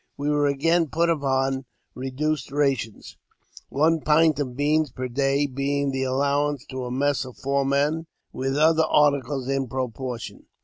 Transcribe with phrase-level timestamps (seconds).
[0.17, 3.17] We were again put upon reduced rations,
[3.69, 8.07] one pint of beans per day being the allowance to a mess of four men,
[8.33, 10.47] with other articles in proportion.